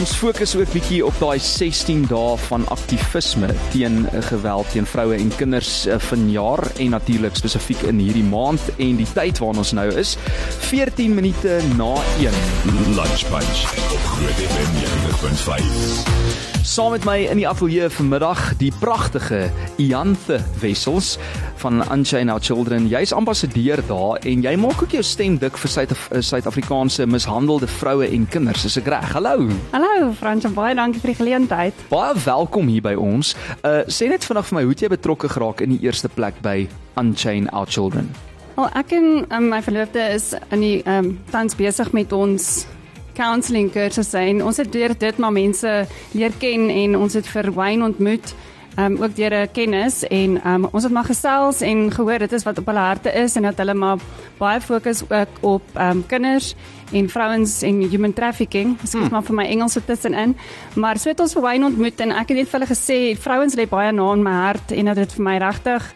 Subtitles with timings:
[0.00, 5.18] Ons fokus ook bietjie op daai 16 dae van aktivisme teen eh, geweld teen vroue
[5.18, 9.74] en kinders eh, vanjaar en natuurlik spesifiek in hierdie maand en die tyd waarin ons
[9.76, 10.14] nou is
[10.70, 12.40] 14 minute na 1
[12.96, 16.49] Lunch Bunch op Groot FM 90.5.
[16.70, 19.48] Saam met my in die ateljee vanmiddag die pragtige
[19.82, 21.16] Ianthe Wessels
[21.58, 22.86] van Unchain Our Children.
[22.86, 25.72] Jy's ambassadeur daar en jy maak ook jou stem dik vir
[26.22, 28.68] Suid-Afrikaanse mishandelde vroue en kinders.
[28.70, 29.10] Is ek reg?
[29.18, 29.50] Hallo.
[29.74, 31.84] Hallo Frans, baie dankie vir die geleentheid.
[31.90, 33.34] Baie welkom hier by ons.
[33.66, 36.38] Uh sê net vandag vir my, hoe het jy betrokke geraak in die eerste plek
[36.46, 36.68] by
[37.02, 38.14] Unchain Our Children?
[38.54, 42.60] Wel, ek en um, my verloofde is in die um tans besig met ons
[43.14, 47.52] counselling kursusse en ons het deur dit maar mense leer ken en ons het vir
[47.52, 48.34] Wayne ontmoet
[48.78, 52.42] um ook deur 'n kennis en um ons het maar gesels en gehoor dit is
[52.42, 53.98] wat op hulle harte is en dat hulle maar
[54.38, 56.54] baie fokus ook op um kinders
[56.92, 58.80] en vrouens en human trafficking.
[58.80, 59.08] Dis hmm.
[59.10, 60.36] maar vir my Engels so tussenin.
[60.74, 63.54] Maar so het ons vir Wayne ontmoet en ek het net vir hulle gesê vrouens
[63.54, 65.94] lê baie na in my hart en dat dit vir my regtig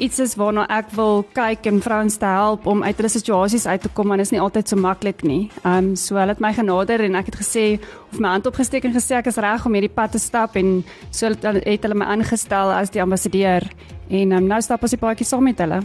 [0.00, 3.82] iets is waarna ek wil kyk en vrouens te help om uit hulle situasies uit
[3.84, 5.50] te kom want dit is nie altyd so maklik nie.
[5.62, 7.64] Ehm um, so hulle het my genader en ek het gesê
[8.12, 10.80] of my hand opgesteek en gesê ek is reg om hierdie pad te stap en
[11.10, 11.44] so het
[11.84, 13.68] hulle my aangestel as die ambassadeur
[14.10, 15.82] en um, nou stap ons die paadjie saam met hulle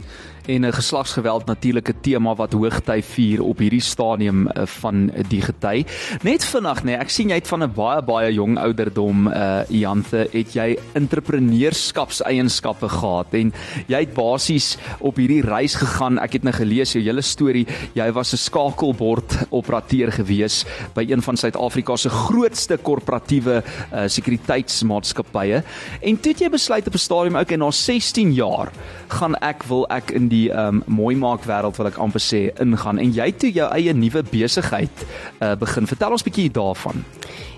[0.47, 5.85] en 'n geslagsgeweld natuurlike tema wat hoogty vier op hierdie stadium uh, van die gety.
[6.21, 9.63] Net vinnig nê, nee, ek sien jy het van 'n baie baie jong ouderdom uh
[9.69, 13.53] Janthe, het jy entrepreneurskapseienskappe gehad en
[13.87, 16.19] jy het basies op hierdie reis gegaan.
[16.19, 17.67] Ek het nou gelees jou hele storie.
[17.93, 25.63] Jy was 'n skakelbord operateur gewees by een van Suid-Afrika se grootste korporatiewe uh sekuriteitsmaatskappye.
[26.01, 27.71] En toe het jy besluit op 'n stadium ook en na
[28.15, 28.71] 16 jaar
[29.07, 33.01] gaan ek wil ek in die um mooi maak wêreld wat ek amper sê ingaan
[33.01, 35.03] en jy toe jou eie nuwe besigheid
[35.41, 35.87] uh, begin.
[35.89, 37.03] Vertel ons bietjie daarvan.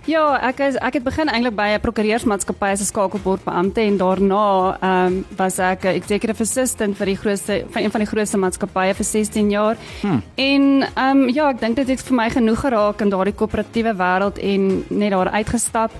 [0.07, 4.77] Ja, ek is ek het begin eintlik by 'n prokureursmaatskappy as 'n skakelbordbeampte en daarna
[4.81, 8.37] ehm um, was ek 'n executive assistant vir die grootste van een van die grootste
[8.37, 9.75] maatskappye vir 16 jaar.
[10.01, 10.23] Hmm.
[10.35, 13.93] En ehm um, ja, ek dink dit het vir my genoeg geraak in daardie koöperatiewe
[13.93, 15.91] wêreld en net daar uitgestap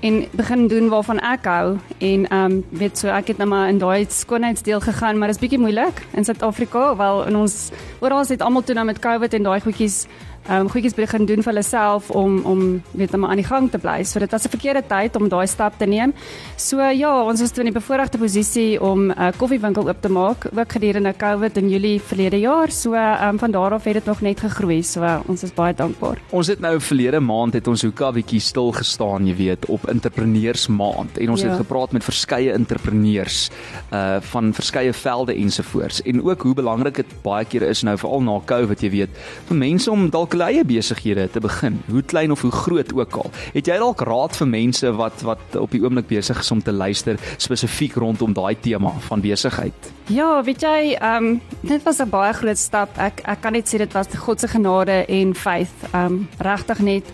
[0.00, 1.76] en begin doen waarvan ek hou.
[1.98, 5.36] En ehm um, weet so ek het nou maar in daai skoonheidsdeel gegaan maar dit
[5.36, 9.34] is bietjie moeilik in Suid-Afrika wel in ons oral het almal toe nou met COVID
[9.34, 10.06] en daai goedjies
[10.50, 13.70] um, goedjies begin doen vir hulle self om om weet net maar aan die gang
[13.70, 14.02] te bly.
[14.04, 16.14] So dit was 'n verkeerde tyd om daai stap te neem.
[16.56, 20.08] So ja, ons was toe in die bevoordeelde posisie om 'n uh, koffiewinkel oop te
[20.08, 22.70] maak ook gedurende COVID in Julie verlede jaar.
[22.70, 24.82] So um, van daar af het dit nog net gegroei.
[24.82, 26.18] So uh, ons is baie dankbaar.
[26.30, 30.66] Ons het nou verlede maand het ons hoeka bietjie stil gestaan, jy weet, op entrepreneurs
[30.66, 31.48] maand en ons ja.
[31.48, 33.50] het gepraat met verskeie entrepreneurs
[33.92, 38.22] uh van verskeie velde ensovoorts en ook hoe belangrik dit baie keer is nou veral
[38.22, 39.10] na COVID, jy weet,
[39.48, 43.18] vir mense om dalk hulle eie besighede te begin, hoe klein of hoe groot ook
[43.22, 43.30] al.
[43.54, 46.74] Het jy dalk raad vir mense wat wat op die oomblik besig is om te
[46.74, 49.92] luister spesifiek rondom daai tema van besigheid?
[50.12, 52.98] Ja, weet jy, ehm um, dit was 'n baie groot stap.
[52.98, 55.78] Ek ek kan net sê dit was God se genade en faith.
[55.92, 57.04] Ehm um, regtig net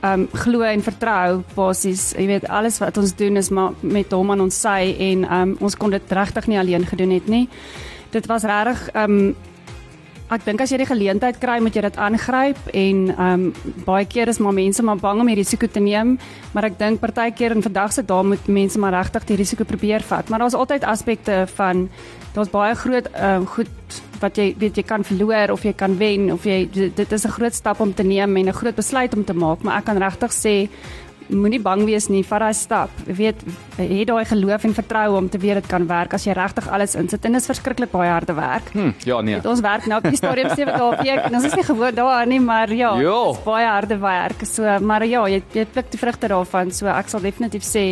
[0.00, 2.12] ehm um, glo en vertrou basies.
[2.16, 5.40] Jy weet alles wat ons doen is maar met hom aan ons sy en ehm
[5.40, 7.48] um, ons kon dit regtig nie alleen gedoen het nie.
[8.10, 9.34] Dit was regtig ehm um,
[10.32, 14.06] Ek dink as jy die geleentheid kry, moet jy dit aangryp en ehm um, baie
[14.08, 16.14] keer is maar mense maar bang om die risiko te neem,
[16.54, 20.00] maar ek dink partykeer in vandag se dae moet mense maar regtig die risiko probeer
[20.00, 20.28] vat.
[20.32, 21.88] Maar daar's altyd aspekte van
[22.34, 25.98] daar's baie groot ehm um, goed wat jy weet jy kan verloor of jy kan
[26.00, 29.14] wen of jy dit is 'n groot stap om te neem en 'n groot besluit
[29.14, 30.68] om te maak, maar ek kan regtig sê
[31.28, 32.90] moenie bang wees nie, vat daai stap.
[33.08, 33.44] Jy weet,
[33.78, 36.96] hê daai geloof en vertroue om te weet dit kan werk as jy regtig alles
[37.00, 38.68] insit en dit is verskriklik baie harde werk.
[38.74, 39.38] Hm, ja nee.
[39.38, 41.30] Het ons werk nou op die stadium 7 dae week.
[41.30, 44.44] Ons is nie gewoond daaraan nie, maar ja, dit is baie harde werk.
[44.48, 46.72] So, maar ja, jy jy pluk die vrugte daarvan.
[46.74, 47.86] So ek sal definitief sê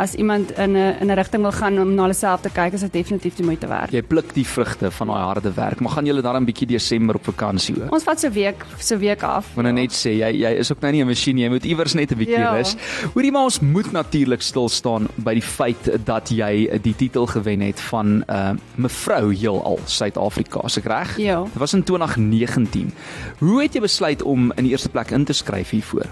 [0.00, 2.72] as iemand in 'n in 'n rigting wil gaan om na hulle self te kyk,
[2.72, 3.92] is dit definitief die moeite werd.
[3.92, 5.80] Jy pluk die vrugte van daai harde werk.
[5.80, 7.92] Maar gaan julle dan 'n bietjie Desember op vakansie ook?
[7.92, 9.46] Ons vat so week, so week af.
[9.54, 11.44] Want nou net sê jy jy is ook nou nie 'n masjien nie.
[11.44, 12.56] Jy moet iewers net 'n bietjie ja.
[12.56, 12.76] rus.
[13.14, 17.60] Hoorie maar ons moet natuurlik stil staan by die feit dat jy die titel gewen
[17.60, 20.60] het van uh mevrou heelal Suid-Afrika.
[20.64, 21.16] Is ek reg?
[21.16, 21.42] Ja.
[21.42, 22.92] Dit was in 2019.
[23.38, 26.06] Hoe het jy besluit om in die eerste plek in te skryf hiervoor?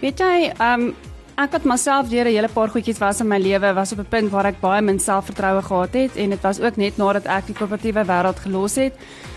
[0.00, 0.94] Weet jy, um
[1.38, 4.08] ek het myself deur 'n hele paar goedjies was in my lewe was op 'n
[4.10, 7.46] punt waar ek baie min selfvertroue gehad het en dit was ook net nadat ek
[7.46, 8.94] die korporatiewe wêreld gelos het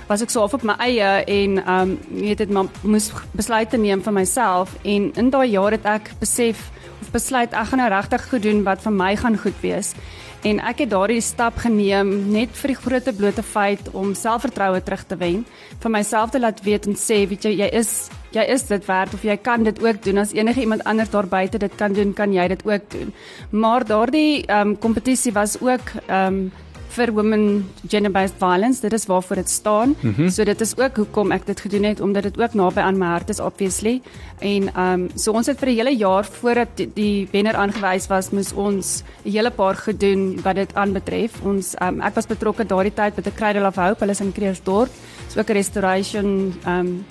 [0.08, 4.02] was ek so op my eie en um jy weet dit maar moes besluite neem
[4.02, 6.72] vir myself en in daai jaar het ek besef
[7.02, 9.94] of besluit ek gaan nou regtig goed doen wat vir my gaan goed wees.
[10.44, 15.04] En ek het daardie stap geneem net vir die groote blote feit om selfvertroue terug
[15.08, 15.46] te wen
[15.80, 19.14] vir myself te laat weet en sê weet jy jy is jy is dit werd
[19.14, 20.18] of jy kan dit ook doen.
[20.18, 23.14] As enige iemand anders daar buite dit kan doen, kan jy dit ook doen.
[23.50, 26.52] Maar daardie ehm um, kompetisie was ook ehm um,
[26.92, 27.44] vir women
[27.88, 28.82] gender based violence.
[28.82, 29.96] Dit is waarvoor dit staan.
[30.00, 30.30] Mm -hmm.
[30.30, 33.06] so dit is ook hoekom ek dit gedoen het omdat dit ook naby aan my
[33.06, 34.02] hart is obviously.
[34.40, 38.08] En ehm um, so ons het vir 'n hele jaar voordat die, die wenner aangewys
[38.08, 41.42] was moes ons 'n hele paar gedoen wat dit aanbetref.
[41.44, 44.00] Ons um, ek was betrokke daardie tyd met 'n Cradle of Hope.
[44.00, 44.90] Hulle is in Kreersdorp
[45.28, 47.06] so ook 'n restoration ehm um,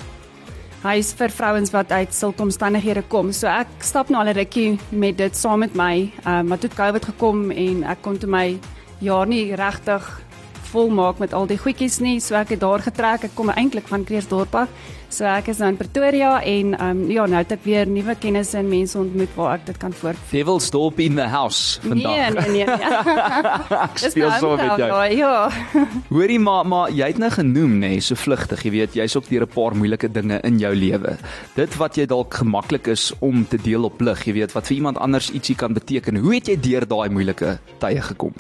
[0.83, 3.33] huis vir vrouens wat uit sulke omstandighede kom.
[3.33, 6.13] So ek stap nou al 'n rukkie met dit saam met my.
[6.25, 8.59] Ehm um, maar toe COVID gekom en ek kon toe my
[9.01, 10.23] jaar nie regtig
[10.71, 12.19] volmaak met al die goedjies nie.
[12.21, 13.29] So ek het daar getrek.
[13.29, 14.69] Ek kom eintlik van Kreersdorp af.
[15.11, 18.15] So ek is nou in Pretoria en ehm um, ja, nou het ek weer nuwe
[18.23, 20.21] kennisse en mense ontmoet waar ek dit kan voort.
[20.31, 22.37] Devilsdorp in the house vandag.
[22.37, 22.79] Nee, nee, nee.
[22.91, 23.89] Ja.
[23.89, 24.87] ek speel so met jou.
[24.87, 25.89] Nou, ja.
[26.13, 29.27] Hoorie maar maar jy het nou genoem nê, nee, so vlugtig, jy weet, jy's ook
[29.33, 31.17] deur 'n paar moeilike dinge in jou lewe.
[31.59, 34.77] Dit wat jy dalk gemaklik is om te deel op lig, jy weet, wat vir
[34.77, 36.23] iemand anders ietsie kan beteken.
[36.23, 38.35] Hoe het jy deur daai moeilike tye gekom?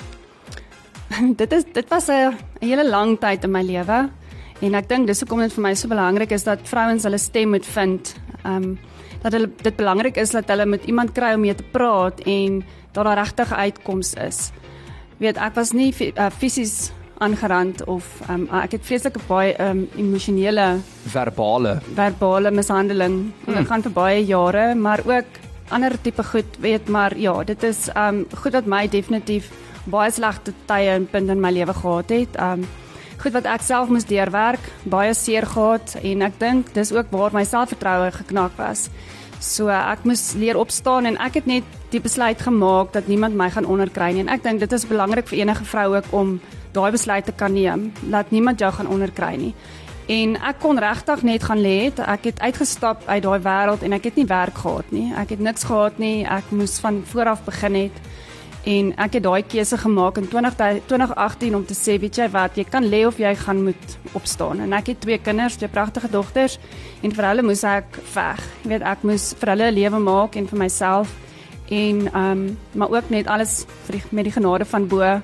[1.40, 4.10] dit is dit was 'n hele lang tyd in my lewe
[4.60, 7.50] en ek dink dis hoekom dit vir my so belangrik is dat vrouens hulle stem
[7.50, 8.14] moet vind.
[8.44, 8.78] Ehm um,
[9.22, 12.64] dat hulle dit belangrik is dat hulle met iemand kry om mee te praat en
[12.92, 14.50] dat daar regtig uitkoms is.
[15.18, 20.80] Weet ek was nie uh, fisies aangerand of um, ek het vreeslike baie um, emosionele
[21.12, 23.66] verbale verbale mishandeling hmm.
[23.68, 28.24] gaan vir baie jare maar ook ander tipe goed weet maar ja dit is um
[28.42, 29.50] goed wat my definitief
[29.84, 32.36] baie slegte tye en punte in my lewe gehad het.
[32.40, 32.66] Um
[33.20, 37.34] goed wat ek self moes deurwerk, baie seer gehad en ek dink dis ook waar
[37.36, 38.88] my selfvertroue geknak was.
[39.40, 43.50] So ek moes leer opstaan en ek het net die besluit gemaak dat niemand my
[43.50, 46.40] gaan onderkry nie en ek dink dit is belangrik vir enige vrou ook om
[46.72, 49.54] daai besluit te kan neem dat niemand jou gaan onderkry nie.
[50.10, 51.92] En ek kon regtig net gaan lê.
[51.94, 55.12] Ek het uitgestap uit daai wêreld en ek het nie werk gehad nie.
[55.14, 56.24] Ek het niks gehad nie.
[56.26, 58.00] Ek moes van voor af begin het
[58.68, 62.58] en ek het daai keuse gemaak in 20 2018 om te sê weet jy wat
[62.58, 64.60] jy kan lê of jy gaan moet opstaan.
[64.60, 66.58] En ek het twee kinders twee pragtige dogters
[67.02, 68.44] en vir hulle moes ek veg.
[68.62, 71.08] Jy weet ek moes vir hulle 'n lewe maak en vir myself.
[71.70, 75.20] En ehm um, maar ook net alles vir die, met die genade van bo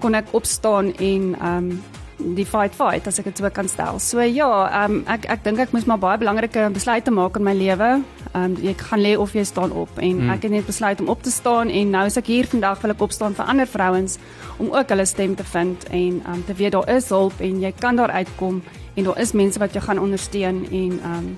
[0.00, 1.82] kon ek opstaan en ehm um,
[2.18, 3.98] die fight fight as ek dit so kan stel.
[4.00, 4.48] So ja,
[4.84, 7.90] um, ek ek dink ek moes maar baie belangrike besluite maak in my lewe.
[8.36, 10.30] Um ek gaan lê of jy staan op en hmm.
[10.34, 12.92] ek het net besluit om op te staan en nou is ek hier vandag wil
[12.92, 14.18] ek opstaan vir ander vrouens
[14.60, 17.72] om ook hulle stem te vind en um te weet daar is hulp en jy
[17.80, 18.62] kan daar uitkom
[18.96, 21.30] en daar is mense wat jou gaan ondersteun en um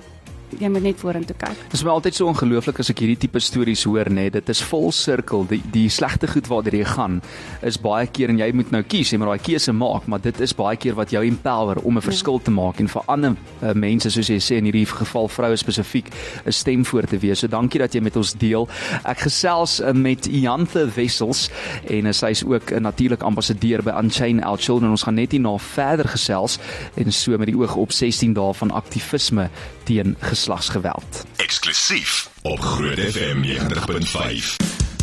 [0.59, 1.57] jy moet net vorentoe kyk.
[1.69, 4.29] Dit is my altyd so ongelooflik as ek hierdie tipe stories hoor nê.
[4.33, 5.45] Dit is vol sirkel.
[5.49, 7.19] Die die slegte goed waartoe jy gaan
[7.65, 10.41] is baie keer en jy moet nou kies, jy moet daai keuse maak, maar dit
[10.41, 12.07] is baie keer wat jou empower om 'n ja.
[12.09, 15.57] verskil te maak en vir ander uh, mense soos jy sê in hierdie geval vroue
[15.57, 16.09] spesifiek
[16.45, 17.39] 'n stem voor te wees.
[17.39, 18.67] So dankie dat jy met ons deel.
[19.03, 21.49] Ek gesels uh, met Janthe Wessels
[21.87, 24.91] en uh, sy is ook 'n uh, natuurlik ambassadeur by Unchain Our Children.
[24.91, 26.59] Ons gaan net hierna verder gesels
[26.95, 29.49] en so met die oog op 16 dae van aktivisme
[29.83, 31.25] teen geslagsgeweld.
[31.35, 34.55] Eksklusief op Groot FM 90.5.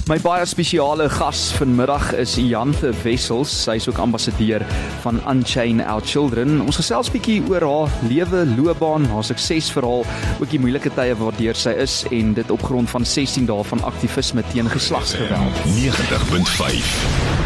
[0.08, 3.52] My baie spesiale gas vanmiddag is Janthe Wessels.
[3.64, 4.64] Sy is ook ambassadeur
[5.02, 6.60] van Unchain Our Children.
[6.64, 10.06] Ons gesels bietjie oor haar lewe, loopbaan, haar suksesverhaal,
[10.40, 13.84] ook die moeilike tye waardeur sy is en dit op grond van 16 dae van
[13.84, 15.60] aktivisme teen geslagsgeweld.
[15.76, 17.45] 90.5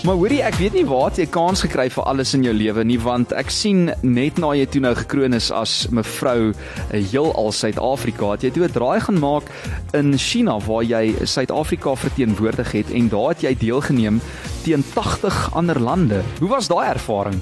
[0.00, 2.96] Maar hoorie, ek weet nie waar jy kans gekry vir alles in jou lewe nie,
[3.04, 8.30] want ek sien net na jy toe nou gekroon is as mevrou eh, heelal Suid-Afrika,
[8.32, 9.50] het jy toe 'n draai gaan maak
[9.92, 14.22] in China waar jy Suid-Afrika verteenwoordig het en daar het jy deelgeneem
[14.64, 16.22] teen 80 ander lande.
[16.40, 17.36] Hoe was daai ervaring?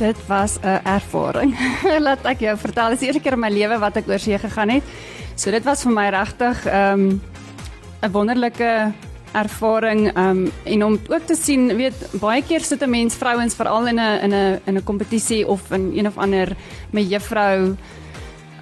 [0.00, 1.54] Dit was 'n ervaring.
[2.06, 4.70] Laat ek jou vertel, dis die eerste keer in my lewe wat ek oorsee gegaan
[4.70, 4.82] het.
[5.36, 7.22] So dit was vir my regtig ehm um,
[8.02, 8.92] 'n wonderlike
[9.32, 13.86] ervaring um en om ook te sien weet baie keer sit 'n mens vrouens veral
[13.86, 16.56] in 'n in 'n in 'n kompetisie of in een of ander
[16.90, 17.76] me juffrou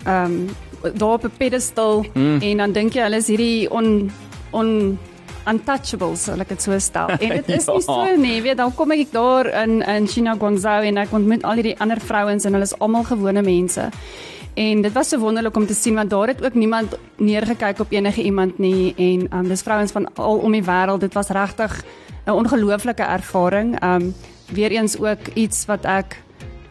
[0.06, 0.48] um
[0.94, 2.40] daar op 'n pedestal mm.
[2.40, 4.10] en dan dink jy hulle is hierdie on
[4.50, 4.98] on
[5.48, 7.72] untouchables sal ek dit so stel en dit is ja.
[7.72, 11.44] nie so nie weet dan kom ek daar in in China Guangzhou en ek ontmoet
[11.44, 13.90] al hierdie ander vrouens en hulle is almal gewone mense
[14.58, 17.92] En dit was so wonderlik om te sien want daar het ook niemand neergekyk op
[17.92, 21.00] enige iemand nie en um, dis vrouens van al om die wêreld.
[21.00, 21.84] Dit was regtig
[22.26, 23.82] 'n ongelooflike ervaring.
[23.84, 24.14] Um
[24.52, 26.22] weer eens ook iets wat ek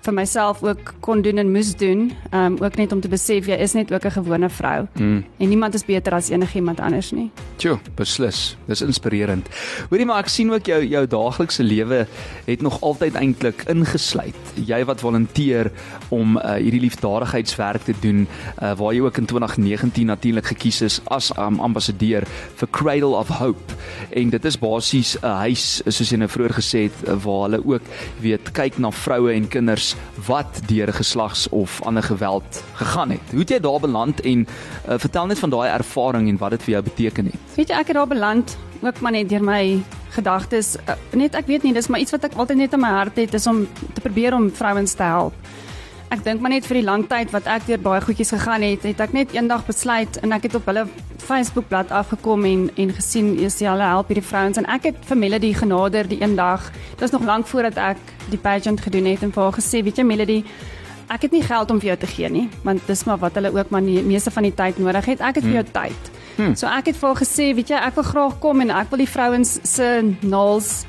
[0.07, 3.57] vir myself ook kon doen en moes doen, um, ook net om te besef jy
[3.59, 4.87] is net ook 'n gewone vrou.
[4.95, 5.25] Mm.
[5.37, 7.31] En niemand is beter as enigiemand anders nie.
[7.57, 8.57] Tjoe, beslis.
[8.67, 9.47] Dis inspirerend.
[9.89, 12.07] Hoorie maar ek sien ook jou jou daaglikse lewe
[12.45, 14.35] het nog altyd eintlik ingesluit.
[14.55, 15.71] Jy wat volunteer
[16.09, 18.27] om uh, hierdie liefdadigheidswerk te doen,
[18.61, 22.23] uh, waar jy ook in 2019 natuurlik gekies is as um, ambassadeur
[22.55, 23.73] vir Cradle of Hope.
[24.09, 27.81] En dit is basies 'n huis soos jy nou vroeër gesê het waar hulle ook
[28.21, 33.31] weet kyk na vroue en kinders wat deur geslags of ander geweld gegaan het.
[33.31, 36.63] Hoe het jy daar beland en uh, vertel net van daai ervaring en wat dit
[36.63, 37.35] vir jou beteken het?
[37.55, 41.47] Weet jy ek het daar beland ook maar net deur my gedagtes uh, net ek
[41.49, 43.65] weet nie dis maar iets wat ek altyd net in my hart het is om
[43.93, 45.33] te probeer om vrouens te help.
[46.07, 48.85] Ek dink maar net vir die lang tyd wat ek deur baie goedjies gegaan het,
[48.87, 50.85] het ek net eendag besluit en ek het op hulle
[51.19, 55.19] Facebook bladsy afgekom en en gesien is hulle help hierdie vrouens en ek het vir
[55.19, 56.69] Melody genader die eendag.
[56.93, 59.99] Dit was nog lank voordat ek die pageant gedoen het en vir haar gesê, weet
[59.99, 60.37] jy Melody,
[61.11, 63.51] ek het nie geld om vir jou te gee nie, want dis maar wat hulle
[63.51, 65.19] ook maar die meeste van die tyd nodig het.
[65.19, 65.75] Ek het vir jou hmm.
[65.75, 66.11] tyd.
[66.37, 66.55] Hmm.
[66.55, 69.03] So ek het vir haar gesê, weet jy, ek wil graag kom en ek wil
[69.03, 69.91] die vrouens se
[70.23, 70.85] naels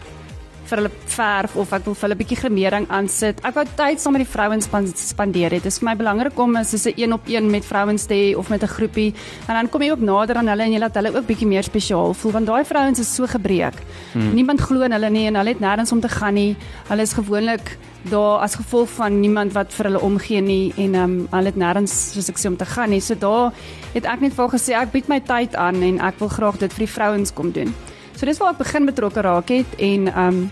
[0.68, 3.40] vir hulle verf of ek wil vir hulle 'n bietjie gremering aansit.
[3.44, 5.50] Ek wou tyd saam met die vrouens spandeer.
[5.50, 8.36] Dit is vir my belangrik om as 'n een op een met vrouens te hê
[8.36, 9.14] of met 'n groepie.
[9.48, 11.62] En dan kom jy ook nader aan hulle en jy laat hulle ook bietjie meer
[11.62, 13.74] spesiaal voel want daai vrouens is so gebreek.
[14.12, 14.34] Hmm.
[14.34, 16.56] Niemand glo in hulle nie en hulle het nêrens om te gaan nie.
[16.88, 21.04] Hulle is gewoonlik daar as gevolg van niemand wat vir hulle omgee nie en ehm
[21.04, 23.00] um, hulle het nêrens soos ek sê om te gaan nie.
[23.00, 23.52] So daar
[23.94, 26.72] het ek net vir gesê ek bied my tyd aan en ek wil graag dit
[26.72, 27.74] vir die vrouens kom doen.
[28.18, 30.50] So dis waar ek begin betrokke raak het en ehm um,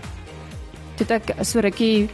[0.97, 2.07] toe ek so rukkie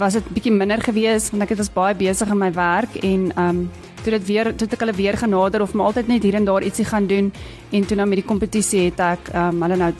[0.00, 3.28] was dit bietjie minder gewees want ek het was baie besig in my werk en
[3.34, 3.60] ehm um,
[4.00, 6.64] toe dit weer toe ek hulle weer genader of maar altyd net hier en daar
[6.64, 7.28] ietsie gaan doen
[7.70, 9.92] en toe nou met die kompetisie het ek ehm um, hulle nou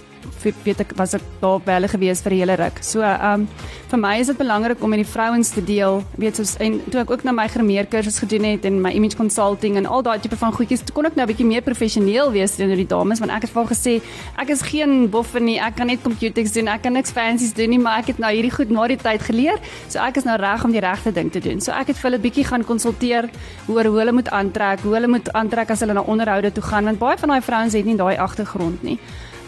[0.65, 2.83] weet ek was ek daar hulle gewees vir die hele ruk.
[2.83, 3.49] So ehm um,
[3.89, 7.01] vir my is dit belangrik om met die vrouens te deel, weet soos en toe
[7.01, 10.37] ek ook na my grimeerkursus gedoen het en my image consulting en al daai tipe
[10.37, 13.49] van goedjies, kon ek nou 'n bietjie meer professioneel wees teenoor die dames want ek
[13.49, 13.95] het vir gesê
[14.37, 17.71] ek is geen boffer nie, ek kan net computers doen, ek kan niks fancies doen
[17.71, 19.59] nie, maar ek het nou hierdie goed na die tyd geleer.
[19.89, 21.61] So ek is nou reg om die regte ding te doen.
[21.61, 23.31] So ek het vir hulle bietjie gaan konsulteer
[23.69, 26.85] oor hoe hulle moet aantrek, hoe hulle moet aantrek as hulle na onderhoude toe gaan
[26.85, 28.99] want baie van daai vrouens het nie daai agtergrond nie.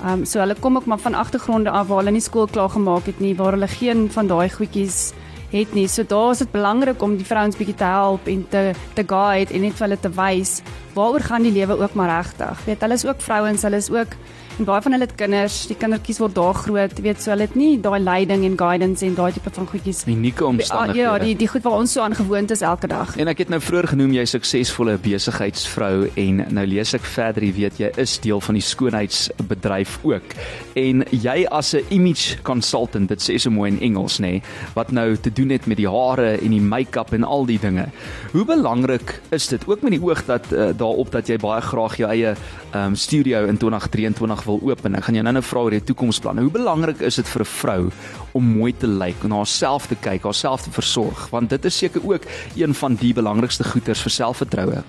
[0.00, 2.70] Ehm um, so hulle kom ook maar van agtergronde af waar hulle nie skool klaar
[2.70, 5.12] gemaak het nie, waar hulle geen van daai goedjies
[5.50, 5.88] het nie.
[5.88, 9.54] So daar is dit belangrik om die vrouens bietjie te help en te te guide
[9.54, 10.60] en net vir hulle te wys
[10.94, 12.64] waaroor gaan die lewe ook maar regtig.
[12.64, 14.16] Weet, hulle is ook vrouens, hulle is ook
[14.60, 17.54] En baie van hulle het kinders, die kindertjies word daar groot, weet so hulle het
[17.56, 20.02] nie daai leiding en guidance en daai tipe van goedjies.
[20.04, 21.00] Unieke omstandighede.
[21.00, 23.14] Ja, die die goed wat ons so aan gewoond is elke dag.
[23.16, 27.54] En ek het nou vroeër genoem jy suksesvolle besigheidsvrou en nou lees ek verder, jy
[27.56, 30.36] weet jy is deel van die skoonheidsbedryf ook.
[30.82, 34.42] En jy as 'n image consultant, dit sê so mooi in Engels nê, nee,
[34.74, 37.88] wat nou te doen het met die hare en die make-up en al die dinge.
[38.32, 41.96] Hoe belangrik is dit ook met die oog dat uh, daarop dat jy baie graag
[41.96, 42.36] jou eie
[42.74, 44.96] um, studio in 2023 wil open.
[44.98, 46.44] Ek gaan jou nou-nou vra oor die toekomsplanne.
[46.46, 47.90] Hoe belangrik is dit vir 'n vrou
[48.32, 51.28] om mooi te lyk en haarself te kyk, haarself te versorg?
[51.30, 52.22] Want dit is seker ook
[52.56, 54.82] een van die belangrikste goeders vir selfvertroue.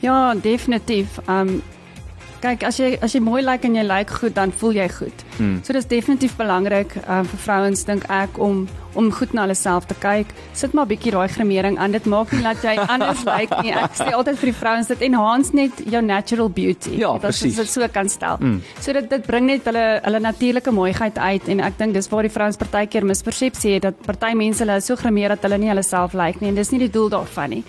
[0.00, 1.18] Ja, definitief.
[1.28, 1.62] Um
[2.46, 4.78] kyk as jy as jy mooi lyk like en jy lyk like goed dan voel
[4.78, 5.24] jy goed.
[5.36, 5.60] Hmm.
[5.66, 9.84] So dis definitief belangrik uh, vir vrouens dink ek om om goed na hulle self
[9.90, 10.30] te kyk.
[10.56, 11.92] Sit maar 'n bietjie daai gremering aan.
[11.92, 13.72] Dit maak nie dat jy anders lyk like nie.
[13.72, 16.96] Ek sê altyd vir die vrouens dit enhance net jou natural beauty.
[16.96, 18.36] Ja, dit is dit so kan stel.
[18.40, 18.62] Hmm.
[18.80, 22.22] So dit dit bring net hulle hulle natuurlike mooiheid uit en ek dink dis waar
[22.22, 25.82] die vrouens partykeer mispersepsie het dat party mense hulle so gremeer dat hulle nie hulle
[25.84, 27.64] self lyk like nie en dis nie die doel daarvan nie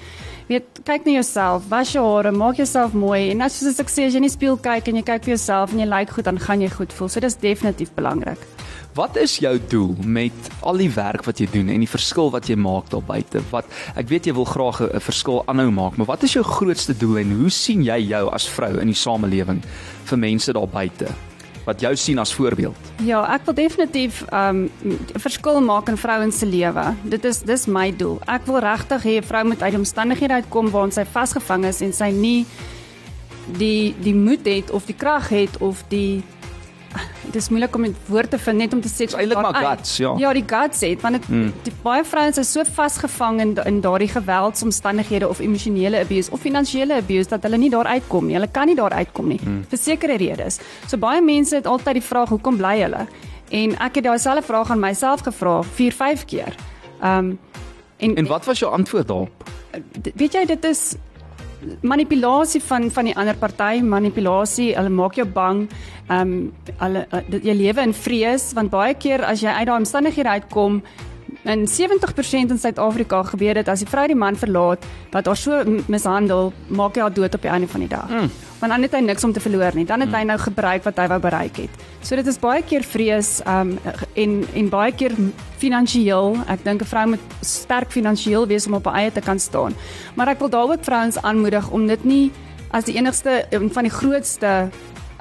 [0.48, 4.08] weet kyk na jouself, was jou hare, maak jouself mooi en as soos ek sê
[4.08, 6.27] as jy in die spieël kyk en jy kyk vir jouself en jy lyk goed,
[6.30, 7.12] dan gaan jy goed voel.
[7.12, 8.42] So dis definitief belangrik.
[8.98, 12.50] Wat is jou doel met al die werk wat jy doen en die verskil wat
[12.50, 13.44] jy maak daar buite?
[13.51, 13.68] Wat
[14.00, 17.18] ek weet jy wil graag 'n verskil aanhou maak, maar wat is jou grootste doel
[17.18, 19.62] en hoe sien jy jou as vrou in die samelewing
[20.06, 21.26] vir mense daar buite?
[21.67, 22.77] Wat jou sien as voorbeeld?
[23.03, 26.95] Ja, ek wil definitief 'n um, verskil maak in vrouens se lewe.
[27.03, 28.19] Dit is dis my doel.
[28.25, 31.93] Ek wil regtig hê 'n vrou moet uit omstandighede uitkom waar sy vasgevang is en
[31.93, 32.45] sy nie
[33.57, 36.24] die die moed het of die krag het of die
[37.27, 39.98] dit is moeilik om 'n woord te vind net om te sê eintlik maar guts
[39.98, 40.13] ja.
[40.17, 41.53] Ja die guts het want dit hmm.
[41.63, 46.94] die baie vrouens is so vasgevang in in daardie geweldsomstandighede of emosionele abuse of finansiële
[46.94, 48.34] abuse dat hulle nie daar uitkom nie.
[48.34, 49.65] Hulle kan nie daar uitkom nie hmm.
[49.70, 50.60] vir sekere redes.
[50.88, 53.08] So baie mense het altyd die vraag hoekom bly hulle?
[53.50, 56.56] En ek het daai selfde vraag aan myself gevra 4 5 keer.
[57.03, 57.39] Um
[57.98, 59.44] en en wat was jou antwoord daarop?
[60.15, 60.96] Weet jy dit is
[61.81, 65.67] manipulasie van van die ander party, manipulasie, hulle maak jou bang.
[66.07, 69.77] Ehm um, hulle uh, jy lewe in vrees want baie keer as jy uit daai
[69.77, 70.81] omstandighede uitkom,
[71.47, 74.83] In 70% in Suid-Afrika gebeur dit as die vrou die man verlaat
[75.13, 78.09] wat haar so mishandel, maak hy haar dood op die einde van die dag.
[78.09, 78.31] Mm.
[78.59, 79.85] Want dan het hy niks om te verloor nie.
[79.85, 81.83] Dan het hy nou gebruik wat hy wou bereik het.
[82.01, 83.75] So dit is baie keer vrees um
[84.15, 85.13] en en baie keer
[85.61, 86.37] finansiëel.
[86.47, 89.75] Ek dink 'n vrou moet sterk finansiëel wees om op haar eie te kan staan.
[90.15, 92.31] Maar ek wil daar ook vrouens aanmoedig om dit nie
[92.71, 94.69] as die enigste van die grootste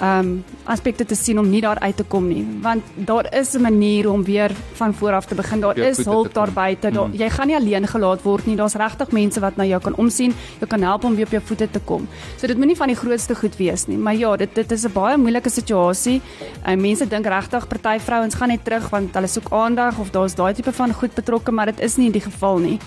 [0.03, 2.45] um aspekte te sien om nie daar uit te kom nie.
[2.63, 5.61] Want daar is 'n manier om weer van voor af te begin.
[5.61, 6.91] Daar is hulp daar buite.
[6.91, 8.57] Daar, jy gaan nie alleen gelaat word nie.
[8.57, 11.43] Daar's regtig mense wat na jou kan omsien jou kan help om weer op jou
[11.45, 12.09] voete te kom.
[12.37, 13.99] So dit moenie van die grootste goed wees nie.
[13.99, 16.21] Maar ja dit dit is 'n baie moeilike situasie.
[16.63, 20.35] En mense dink regtig party vrouens gaan net terug want hulle soek aandag of daar's
[20.35, 22.79] daai tipe van goed betrokke maar dit is nie die geval nie.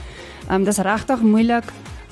[0.52, 1.64] Um dis regtig moeilik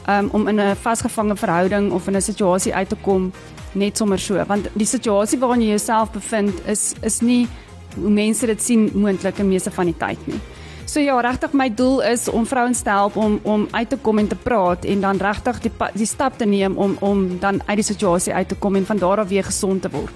[0.08, 3.32] um, om in 'n vasgevangene verhouding of in 'n situasie uit te kom
[3.72, 7.48] net sommer so want die situasie waarin jy jouself bevind is is nie
[7.96, 10.40] hoe mense dit sien moontlik in meeste van die tyd nie.
[10.88, 14.18] So ja, regtig my doel is om vrouens te help om om uit te kom
[14.18, 17.76] en te praat en dan regtig die die stap te neem om om dan uit
[17.76, 20.14] die situasie uit te kom en van daar af weer gesond te word.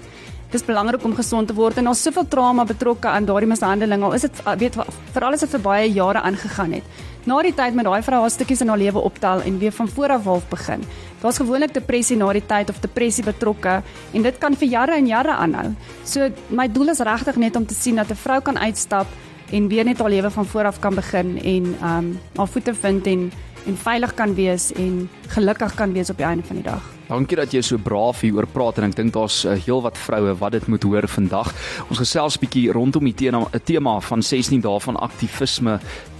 [0.50, 4.02] Dit is belangrik om gesond te word en daar's soveel trauma betrokke aan daardie mishandeling.
[4.02, 4.76] Al is dit weet
[5.12, 6.84] veral as dit vir baie jare aangegaan het.
[7.24, 9.88] Na die tyd met daai vrou haar stukkies in haar lewe optel en weer van
[9.88, 10.82] voor af half begin.
[11.20, 13.76] Daar's gewoonlik depressie na die tyd of depressie betrokke
[14.12, 15.68] en dit kan vir jare en jare aanhou.
[16.04, 19.06] So my doel is regtig net om te sien dat 'n vrou kan uitstap
[19.52, 23.06] en weer net haar lewe van voor af kan begin en um haar voete vind
[23.06, 23.32] en
[23.66, 27.01] en veilig kan wees en gelukkig kan wees op die einde van die dag.
[27.12, 30.54] Dankie dat jy so braaf hieroor praat en ek dink daar's uh, heelwat vroue wat
[30.54, 31.50] dit moet hoor vandag.
[31.92, 35.74] Ons gesels bietjie rondom die tema, tema van 16 dae van aktivisme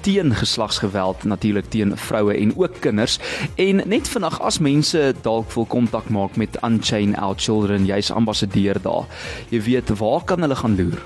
[0.05, 3.17] teen geslagsgeweld natuurlik teen vroue en ook kinders.
[3.57, 8.77] En net vandag as mense dalk wil kontak maak met Unchain Our Children, jy's ambassadeur
[8.85, 9.09] daar.
[9.49, 11.01] Jy weet waar kan hulle gaan loer?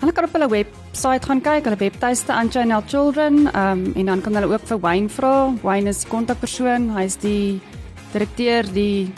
[0.00, 4.26] Hulle kan op hulle webwerf gaan kyk, hulle webtuiste Unchained Our Children, um, en dan
[4.26, 5.52] kan hulle ook vir Wayne vra.
[5.62, 7.60] Wayne is kontakpersoon, hy's die
[8.12, 9.12] direkteur, die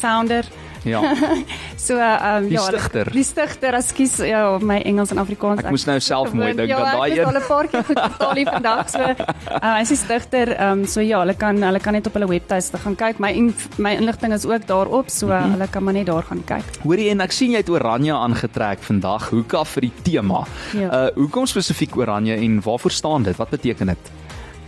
[0.00, 0.44] founder.
[0.86, 1.00] Ja,
[1.86, 3.08] So um Die ja, stigter.
[3.10, 5.60] Die stigter, ekskuus, ja, my Engels en Afrikaans.
[5.64, 7.24] Ek moes nou self mooi dink ja, aan daai ek een.
[7.24, 8.90] het al 'n paar keer goed vertaal hier vandag.
[8.90, 12.28] So uh, hy's die stigter, um so ja, hulle kan hulle kan net op hulle
[12.30, 13.18] webtuiste gaan kyk.
[13.18, 16.42] My inf- my inligting is ook daarop, so uh, hulle kan maar net daar gaan
[16.46, 16.64] kyk.
[16.84, 19.30] Hoorie en ek sien jy het oranje aangetrek vandag.
[19.30, 20.44] Hoeka vir die tema.
[20.72, 20.90] Ja.
[20.90, 23.36] Uh hoekom spesifiek oranje en waarvoor staan dit?
[23.36, 24.12] Wat beteken dit?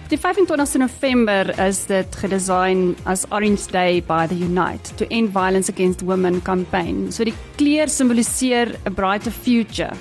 [0.08, 5.68] Die 25ste November is dit gedesign as Orange Day by the Unite to End Violence
[5.68, 7.10] Against Women campaign.
[7.12, 9.92] So die kleur simboliseer a brighter future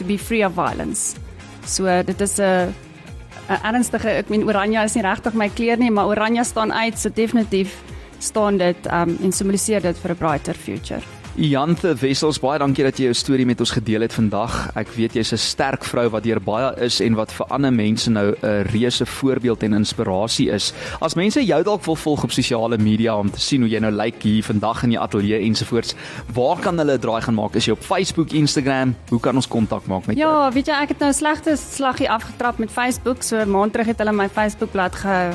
[0.00, 1.14] to be free of violence.
[1.62, 2.74] So dit is 'n
[3.48, 6.98] 'n ernstige ek meen oranje is nie regtig my kleur nie, maar oranje staan uit,
[6.98, 7.78] so definitief
[8.18, 11.21] staan dit um en simboliseer dit vir 'n brighter future.
[11.32, 14.52] Janthe Wessels, baie dankie dat jy jou storie met ons gedeel het vandag.
[14.76, 18.10] Ek weet jy's 'n sterk vrou wat deur baie is en wat vir ander mense
[18.10, 20.74] nou 'n reuse voorbeeld en inspirasie is.
[21.00, 23.90] As mense jou dalk wil volg op sosiale media om te sien hoe jy nou
[23.90, 25.94] lyk hier vandag in die ateljee ensovoorts,
[26.34, 27.54] waar kan hulle 'n draai gaan maak?
[27.54, 28.94] Is jy op Facebook, Instagram?
[29.08, 30.28] Hoe kan ons kontak maak met jou?
[30.28, 33.22] Ja, weet jy, ek het nou slegte slaggie afgetrap met Facebook.
[33.22, 35.32] So 'n maand terug het hulle my Facebookblad ge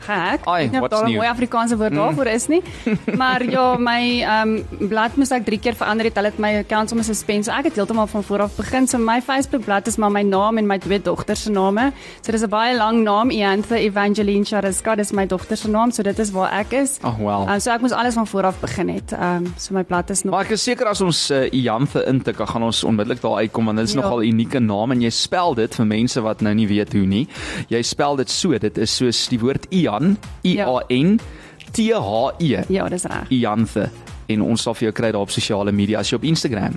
[0.00, 0.40] gehack.
[0.46, 2.62] Ai, Ek weet nie of daar 'n mooi Afrikaanse woord daarvoor is nie.
[3.20, 6.14] Maar ja, my ehm um, blad moes ek 3 keer verander het.
[6.16, 7.44] Hulle het my account sommer suspend.
[7.44, 8.86] So ek het heeltemal van voor af begin.
[8.88, 11.92] So my Facebookblad is maar my naam en my twee dogters se name.
[12.22, 15.90] So dis 'n baie lang naam, Ianthe Evangeline Chariska, dis my dogter se naam.
[15.90, 16.98] So dit is waar ek is.
[17.02, 17.48] Ag wel.
[17.48, 19.12] Um, so ek moes alles van voor af begin het.
[19.12, 22.04] Ehm um, so my blad is nog Maar ek is seker as ons uh, Ianthe
[22.06, 24.00] intik, dan gaan ons onmiddellik daar uitkom want dit is Ja.
[24.00, 27.06] nogal 'n unieke naam en jy spel dit vir mense wat nou nie weet hoe
[27.06, 27.28] nie.
[27.68, 31.18] Jy spel dit so, dit is soos die woord Ian, I A N
[31.72, 32.62] T H E.
[32.68, 33.30] Ja, dis reg.
[33.30, 33.90] Ianthe
[34.30, 36.76] en ons sal vir jou kry daar op sosiale media as jy op Instagram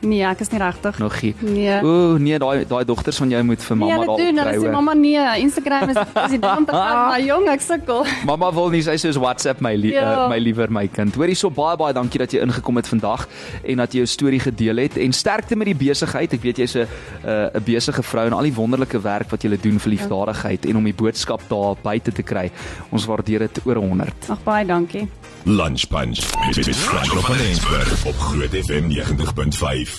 [0.00, 0.98] Nee, ek is nie regtig.
[0.98, 1.34] nog gee.
[1.40, 1.82] Nee.
[1.84, 4.68] Ooh, nee, daai daai dogters van jou moet vir Nee, mamma hulle daar doen, hulle
[4.68, 8.04] sê mamma nee, Instagram is is die ding te gaan, maar jong, ek sukkel.
[8.24, 10.24] Mamma wil nie sy sê soos WhatsApp my lie, Ja.
[10.24, 11.14] uh, my liewer my kind.
[11.14, 13.28] Hoorie so baie baie dankie dat jy ingekom het vandag
[13.64, 16.32] en dat jy jou storie gedeel het en sterkte met die besigheid.
[16.32, 16.86] Ek weet jy's 'n
[17.24, 20.76] 'n 'n besige vrou en al die wonderlike werk wat jy doen vir liefdadigheid en
[20.76, 22.50] om die boodskap daar buite te kry.
[22.90, 24.30] Ons waardeer dit oor 100.
[24.30, 25.08] Ag baie dankie.
[25.44, 29.89] Lunch Punch met met Franco van Eensberg op Groot FM 90.5.